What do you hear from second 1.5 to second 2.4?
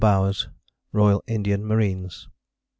Marines.